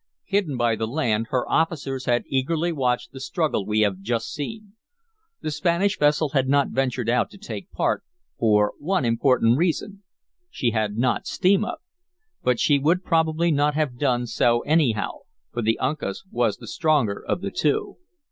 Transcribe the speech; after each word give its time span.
Hidden 0.25 0.57
by 0.57 0.75
the 0.75 0.87
land, 0.87 1.27
her 1.29 1.47
officers 1.47 2.05
had 2.05 2.23
eagerly 2.25 2.71
watched 2.71 3.11
the 3.11 3.19
struggle 3.19 3.67
we 3.67 3.81
have 3.81 3.99
just 4.01 4.33
seen. 4.33 4.73
The 5.41 5.51
Spanish 5.51 5.99
vessel 5.99 6.29
had 6.29 6.47
not 6.49 6.69
ventured 6.69 7.07
out 7.07 7.29
to 7.29 7.37
take 7.37 7.69
part, 7.69 8.03
for 8.39 8.73
one 8.79 9.05
important 9.05 9.59
reason; 9.59 10.01
she 10.49 10.71
had 10.71 10.97
not 10.97 11.27
steam 11.27 11.63
up. 11.63 11.83
But 12.41 12.59
she 12.59 12.79
would 12.79 13.03
probably 13.03 13.51
not 13.51 13.75
have 13.75 13.99
done 13.99 14.25
so 14.25 14.61
anyhow, 14.61 15.19
for 15.53 15.61
the 15.61 15.77
Uncas 15.77 16.23
was 16.31 16.57
the 16.57 16.65
stronger 16.67 17.23
of 17.23 17.41
the 17.41 17.51
two. 17.51 17.97